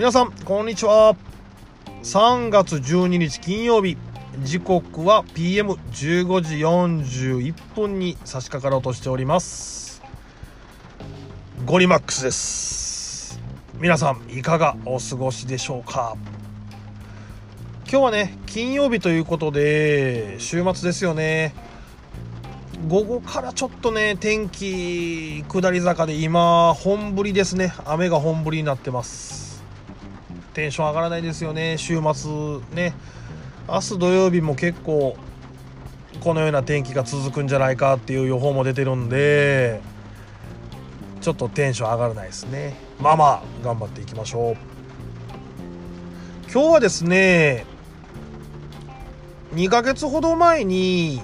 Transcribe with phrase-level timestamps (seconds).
[0.00, 1.14] 皆さんこんにちは。
[2.02, 3.98] 3月12日金曜日。
[4.42, 10.00] 時刻は PM15 時41分に差し掛かろうとしております。
[11.66, 13.38] ゴリマックスです。
[13.78, 16.16] 皆さんいかがお過ごしでしょうか？
[17.86, 21.54] 今日はね金曜日ということで週末ですよね。
[22.88, 27.74] 午後からちょっとね天気下り坂で今本降りですね。
[27.84, 29.49] 雨が本降りになってます。
[30.54, 31.76] テンション上がらないですよね。
[31.78, 32.30] 週末
[32.74, 32.94] ね。
[33.68, 35.16] 明日土曜日も結構
[36.20, 39.80] このような天気が続くんじゃないかっていう予報も出てるんで
[41.20, 42.74] ちょっとテンション上がらないですね。
[43.00, 44.56] まあまあ頑張っていきましょう。
[46.52, 47.64] 今日はですね
[49.54, 51.20] 2ヶ月ほど前に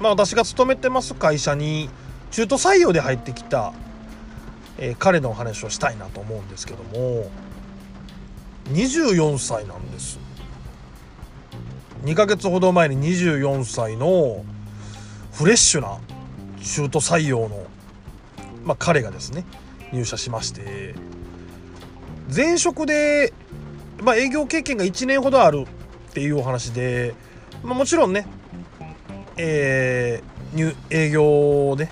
[0.00, 1.88] まあ、私が勤めてます会社に
[2.30, 3.72] 中途採用で入ってきた、
[4.78, 7.30] えー、彼のお話をしたいなと思うんですけども
[8.66, 10.18] 24歳なんです。
[12.04, 14.44] 2ヶ月ほど前に24歳の
[15.32, 15.98] フレッシュな
[16.62, 17.66] 中途採用の、
[18.62, 19.44] まあ、彼がですね
[19.90, 20.94] 入社しまして
[22.34, 23.32] 前職で、
[24.02, 25.66] まあ、営業経験が1年ほどある
[26.10, 27.14] っていうお話で、
[27.62, 28.26] まあ、もちろんね
[29.36, 31.88] えー、営業で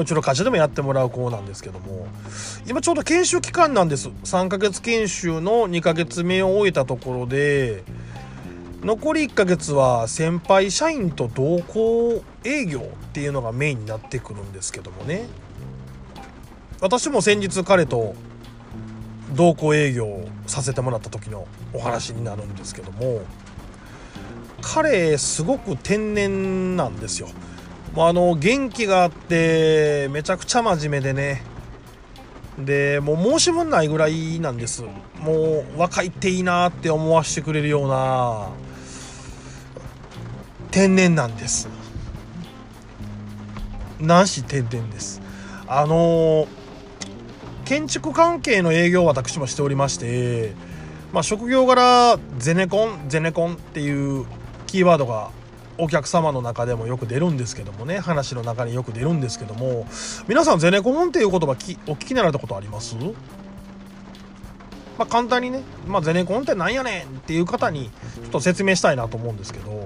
[0.00, 2.06] うちの会社でもやってもらう子なんですけども
[2.66, 4.08] 今ちょうど研修期間なんです。
[4.08, 7.82] 3ヶ月研修の2ヶ月目を終えたところで
[8.82, 15.26] 残り1ヶ月は先輩社員と同行営業っていうのがメインになってくるんですけどもね。
[16.80, 18.14] 私も先日彼と
[19.34, 23.22] 同行営業させてもらった時のお話になるんですけども
[24.60, 27.28] 彼すごく天然なんですよ。
[27.96, 31.42] もうあの元気があってめちゃくちゃ真面目でね。
[32.58, 34.82] でもう申し分ないぐらいなんです。
[35.18, 38.50] もう若いっていいなって思わせてくれるような
[40.70, 41.68] 天然なんです。
[43.98, 45.22] なし天然です。
[45.66, 46.46] あの
[47.64, 50.52] 建築関係の営業を私もしておりまして
[51.14, 54.26] まあ職業柄ゼネコンゼネコンっていう
[54.66, 55.30] キーワードが
[55.78, 59.86] お客様の中でもよく出るんですけどもね話の中によく出るんですけども
[60.28, 62.96] 皆さんゼネコンっていう言葉きお聞きになられたことあります？
[64.98, 69.84] まあ、簡単にね、まあ、ゼネコンってなんやねんっていう方にちょっと説明したいなと思うんですけど、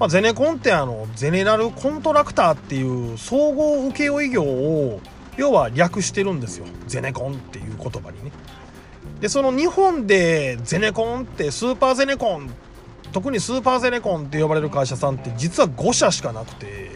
[0.00, 5.00] まあ、ゼネコンってあのゼネラルコントラクターっていう総合請負業を
[5.36, 6.66] 要は略してるんですよ。
[6.88, 8.32] ゼネコンっていう言葉にね。
[9.20, 12.48] でその日本でゼネコンってスーパーゼネコンっ
[13.12, 16.90] 特にスーパーゼネコンって呼ばれる会社さんって実は5社しかなくて、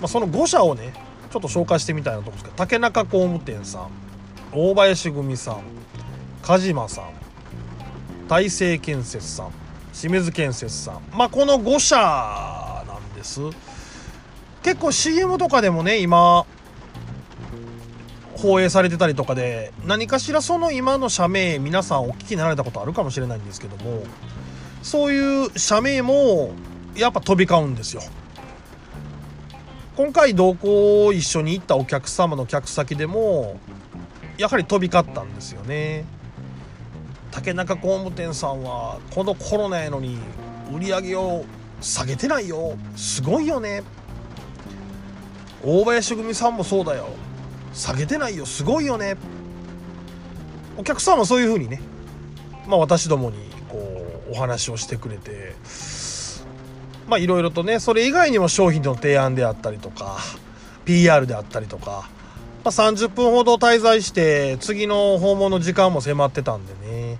[0.00, 0.92] まあ、その5社をね
[1.30, 3.90] ちょっと紹介してみたいなと思うんですけど竹中工務店さん
[4.52, 5.60] 大林組さん
[6.42, 7.10] 鹿島さん
[8.28, 9.52] 大成建設さん
[9.92, 11.96] 清水建設さんまあこの5社
[12.86, 13.40] なんです。
[14.62, 16.44] 結構 CM とかでもね今
[18.36, 24.02] 放映されてたりとかで何かしらその今の社名皆さんお聞きになられたことあるかもしれないんですけども
[24.82, 26.50] そういう社名も
[26.94, 28.02] やっぱ飛び交うんですよ。
[29.96, 33.58] 今回同行一緒に行ったお客様の客先でも
[34.36, 36.04] やはり飛び交ったんですよね。
[37.30, 40.18] 竹中工務店さんはこのコロナやのに
[40.72, 41.44] 売り上げを
[41.80, 42.76] 下げてないよ。
[42.94, 43.82] すごいよね。
[45.64, 47.08] 大林組さんもそうだよ。
[47.76, 49.16] 下げてないよすごいよね。
[50.78, 51.80] お客さんはそういうふうにね
[52.66, 53.36] まあ私どもに
[53.68, 53.78] こ
[54.28, 55.54] うお話をしてくれて
[57.06, 60.18] まあいろいろとねそれ以外にも商品の提案であったりとか
[60.84, 62.08] PR であったりとか、
[62.64, 67.18] まあ、30分ほど滞在して次の訪問の時間も迫ってたんでね。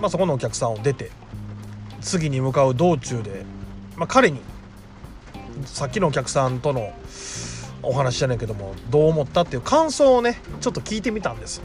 [0.00, 1.10] まあそこのお客さんを出て
[2.00, 3.44] 次に向かう道中で、
[3.96, 4.40] まあ、彼に
[5.64, 6.92] さっきのお客さんとの
[7.82, 11.60] お話じゃないけどもどう思ったっていう感想をねちょっと聞いてみたんです。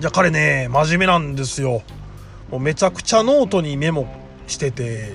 [0.00, 1.82] じゃあ彼ね真面目なんですよ。
[2.50, 4.06] もうめちゃくちゃノートにメモ
[4.46, 5.12] してて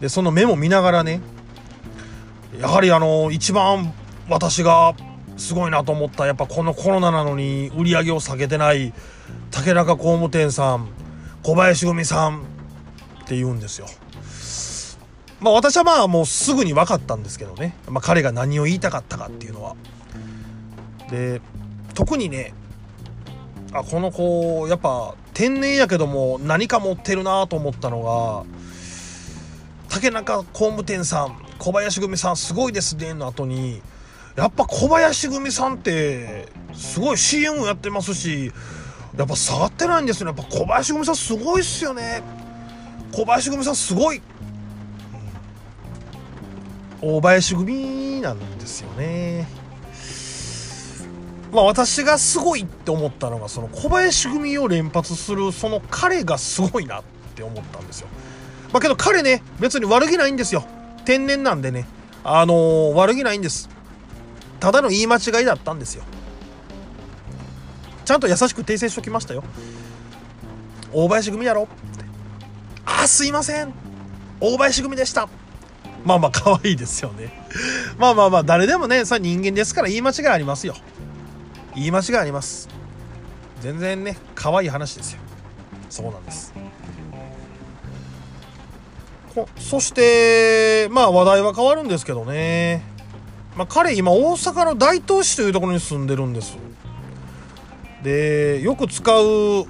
[0.00, 1.20] でそのメモ見ながらね
[2.58, 3.92] やはりあの一番
[4.28, 4.94] 私が
[5.36, 8.92] すごいなと思ったやっぱこのコロナなのに売り上げを下げてない
[9.50, 10.88] 竹中工務店さん
[11.42, 12.42] 小林組さん
[13.22, 13.86] って言うんですよ。
[15.40, 19.76] まあ私はまあもうすぐに分かったんですけどね、まあ、彼が何を言いたかったかっていうのは。
[21.10, 21.40] で
[21.94, 22.52] 特にね
[23.72, 28.44] あこの子やっぱ天然やけども何か持ってるなと思ったのが
[29.88, 33.80] 竹中工務店さん小林組さんすごいですねの後に
[34.36, 38.52] やっぱ小林組さんってすごい CM やってますし
[39.18, 40.36] やっぱ下がってないんですよね。
[40.36, 42.22] やっぱ小林組さんすごいっすよね。
[43.12, 44.22] 小林組さんすごい、
[47.00, 49.46] 大林組なんですよね。
[51.52, 57.02] まあ私がすごいって思ったのがその小林組を連発するその彼がすごいなっ
[57.34, 58.08] て思ったんですよ。
[58.72, 60.64] まあけど彼ね別に悪気ないんですよ。
[61.04, 61.86] 天然なんでね。
[62.24, 63.70] あのー、悪気ないんです。
[64.60, 66.02] ただの言い間違いだったんですよ。
[68.04, 69.44] ちゃんと優しく訂正しときましたよ。
[70.92, 71.62] 大林組やろ。
[71.62, 72.04] って
[72.84, 73.72] あすいません。
[74.40, 75.28] 大林組でした。
[76.04, 77.32] まあまあ可愛いですよね。
[77.98, 80.74] まあまあまあ誰でもねさ人間ですから言い間違いありますよ。
[81.74, 82.68] 言い間違いあります。
[83.60, 85.20] 全然ね可愛い話ですよ。
[85.90, 86.54] そうなんです。
[89.58, 92.82] そしてまあ話題は変わるんですけどね、
[93.56, 96.56] まあ、彼今大阪の大東市というところに住んでるんです。
[98.02, 99.66] でよく使う、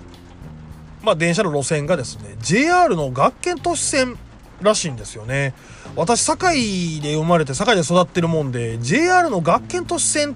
[1.02, 4.16] まあ、電車の路線がですね JR の学研都市線
[4.60, 5.54] らしいんですよね。
[5.96, 10.34] 私堺で生まれて堺で育ってるもんで JR の学研都市線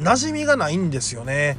[0.00, 1.56] 馴染みがないんですよね。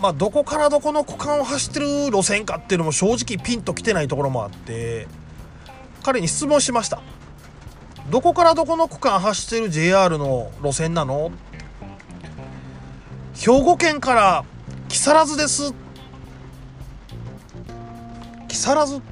[0.00, 5.08] まあどこからどこの区間を走ってる路線かっていうのも正直ピンときてないところもあって
[6.04, 7.00] 彼に質問しました。
[8.10, 11.30] どこからどこの区間走ってる JR の路線なの？
[13.34, 14.44] 兵庫県から
[14.88, 15.74] 木更津です。
[18.48, 19.02] 木更津？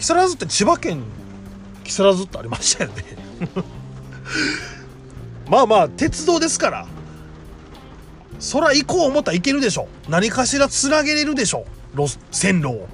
[0.00, 1.02] 木更津って千葉県
[1.84, 3.04] 木更津ってありましたよね。
[5.46, 6.86] まあまあ鉄道ですから
[8.38, 11.66] そら行こう思ったらいけるでしょ何かしらつなげれるでしょ
[12.30, 12.88] 線路を。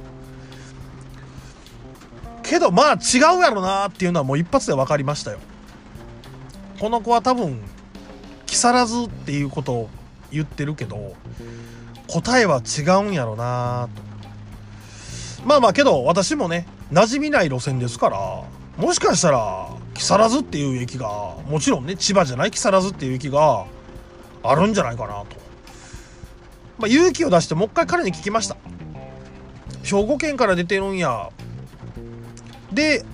[2.42, 5.38] けどまあ違うやろなっていうのはもう一発で分かりましたよ。
[6.80, 7.60] この子は多分
[8.46, 9.90] 木更津っていうことを
[10.32, 11.14] 言ってるけど
[12.08, 14.02] 答えは違うんやろなと。
[15.44, 18.44] まあまあけど私もね馴染みない路線ですから
[18.76, 21.08] もしかしたら木更津っていう駅が
[21.48, 23.66] もちろんね千葉じゃない木更津っていう駅が
[24.42, 25.36] あるんじゃないかなと、
[26.78, 28.56] まあ、勇気を出してもう一回彼に聞きました。
[29.82, 31.30] 兵庫県から出てるんや。
[32.72, 33.04] で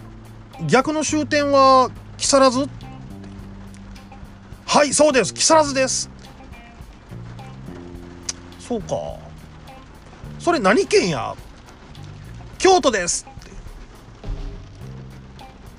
[0.66, 2.68] 逆の終点は木更津？
[4.66, 5.32] はいそうです。
[5.32, 6.10] 木更津です。
[8.58, 8.96] そうか。
[10.38, 11.34] それ何県や？
[12.58, 13.26] 京都です。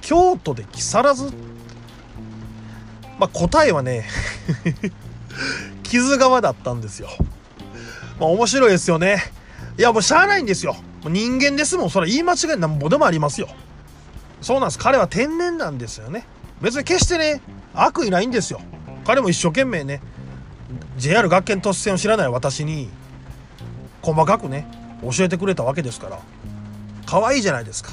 [0.03, 1.33] 京都で木更津？
[3.17, 4.05] まあ答えはね
[5.83, 7.07] 木津川だったんですよ。
[8.19, 9.23] まあ面白いですよね。
[9.77, 10.75] いやもうしゃあないんですよ。
[11.05, 11.89] 人間ですもん。
[11.89, 13.47] それ言い間違いなんぼでもありますよ。
[14.41, 14.79] そうなんです。
[14.79, 16.25] 彼は天然なんですよね。
[16.61, 17.41] 別に決してね
[17.73, 18.59] 悪意ないんですよ。
[19.05, 20.01] 彼も一生懸命ね
[20.97, 22.89] JR 学研突然を知らない私に
[24.01, 24.67] 細かくね
[25.01, 26.19] 教えてくれたわけですから。
[27.05, 27.91] 可愛いじゃないですか。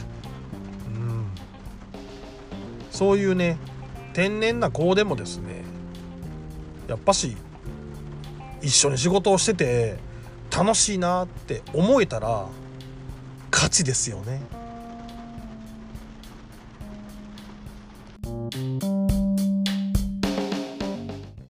[2.90, 3.56] そういうね
[4.12, 5.62] 天然な子でもですね
[6.88, 7.36] やっぱし
[8.60, 9.96] 一緒に仕事をしてて
[10.54, 12.46] 楽しいなって思えたら
[13.52, 14.40] 勝ちですよね。